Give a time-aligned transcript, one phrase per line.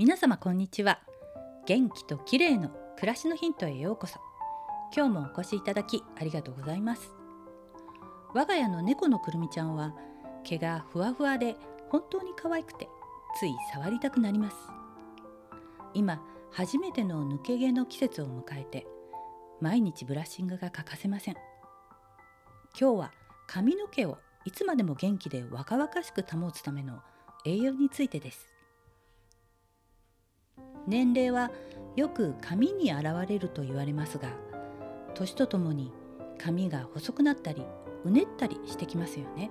[0.00, 1.00] 皆様こんにちは。
[1.66, 4.18] 元気と綺麗の暮らしのヒントへようこそ。
[4.96, 7.10] 今日もお越しいただきありがとうございます。
[8.32, 9.94] 我が家の猫のくるみちゃんは
[10.42, 11.54] 毛がふわふわで
[11.90, 12.88] 本当に可愛くて
[13.38, 14.56] つい触りたくなります。
[15.92, 18.86] 今初めての抜け毛の季節を迎えて
[19.60, 21.34] 毎日ブラッシングが欠かせません。
[22.80, 23.12] 今日は
[23.46, 27.00] 髪の毛をいつまでも元気で若々しく保つための
[27.44, 28.59] 栄養についてです。
[30.86, 31.50] 年齢は
[31.96, 34.28] よく髪に現れると言われますが
[35.14, 35.92] 年とともに
[36.38, 37.64] 髪が細くなったり
[38.04, 39.50] うねったりしてきますよね。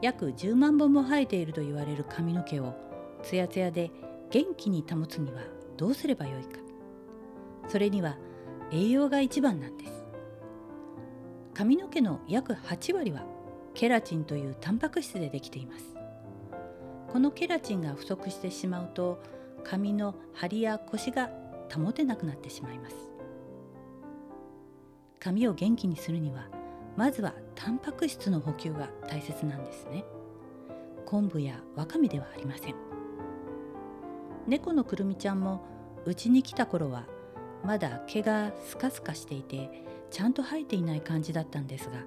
[0.00, 2.74] 約10万本も生えていると言われる髪の毛を
[3.22, 3.90] ツヤツヤで
[4.30, 5.40] 元気に保つには
[5.76, 6.60] どうすればよいか。
[7.68, 8.16] それには
[8.70, 10.04] 栄養が一番なんです。
[11.54, 13.24] 髪の毛の約8割は
[13.74, 15.94] ケラチンというタンパク質でできています。
[17.12, 19.22] このケラチンが不足してしまうと
[19.64, 21.30] 髪の張りやコシが
[21.74, 22.96] 保てなくなってしまいます。
[25.18, 26.48] 髪を元気にするには
[26.96, 30.04] まずはタンパク質の補給が大切なんですね。
[31.06, 32.74] 昆布やわかめではありません。
[34.46, 35.64] 猫のくるみちゃんも
[36.04, 37.06] うちに来た頃は
[37.64, 39.70] まだ毛がスカスカしていて
[40.10, 42.04] ちゃんと生えていない感じだったんですが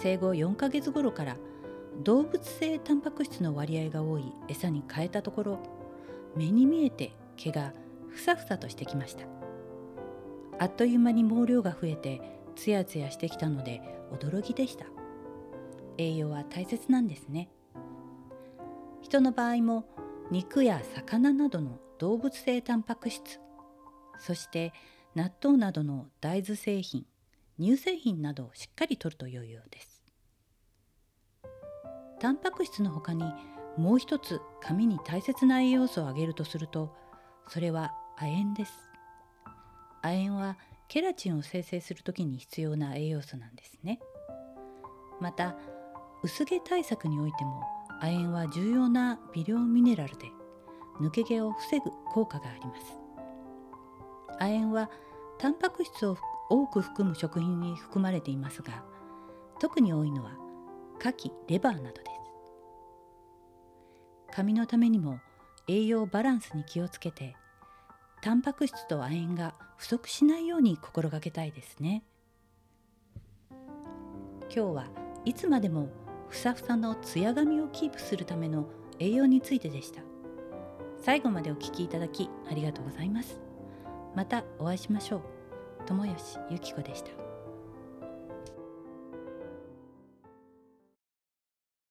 [0.00, 1.36] 生後4ヶ月頃から
[2.02, 5.58] 動物性タンパク質の割合が多い餌に変えたところ
[6.36, 7.72] 目に見えて毛が
[8.08, 9.26] ふさふさとしてきました。
[10.58, 12.20] あっという間に毛量が増えて
[12.54, 14.86] ツヤツヤしてきたので驚きでした。
[15.98, 17.50] 栄養は大切なんですね。
[19.00, 19.84] 人の場合も
[20.30, 23.40] 肉や魚などの動物性タンパク質
[24.18, 24.72] そして
[25.14, 27.04] 納豆などの大豆製品
[27.60, 30.02] 乳製品などをしっかりとると良いようです。
[32.18, 33.24] タンパク質の他に
[33.76, 36.94] もう一つ髪に大切な栄養素を挙げるとすると
[37.48, 38.72] それは亜鉛です。
[40.02, 40.56] 亜鉛は
[40.88, 44.00] ケラチンを生成する時に必要な栄養素なんですね。
[45.20, 45.56] また
[46.22, 47.62] 薄毛対策においても
[48.00, 50.26] 亜鉛は重要な微量ミネラルで
[51.00, 52.98] 抜け毛を防ぐ効果があります。
[54.38, 54.90] 亜鉛は
[55.38, 56.16] タンパク質を
[56.50, 58.84] 多く含む食品に含まれていますが
[59.58, 60.32] 特に多いのは
[61.00, 62.11] 牡蠣レバーなどです。
[64.34, 65.20] 髪のためにも
[65.68, 67.36] 栄養バランスに気をつけて
[68.22, 72.04] タンパク質と亜鉛が不足しないように心がけたいですね。
[74.54, 74.86] 今日は
[75.24, 75.88] いつまでも
[76.28, 78.66] ふさふさのツヤ髪をキープするための
[78.98, 80.02] 栄養についてでした。
[81.00, 83.40] 最後までお聞きいただきありがとうございます。
[84.14, 85.22] またお会いしましょう。
[85.86, 87.21] 友吉ゆき子でした。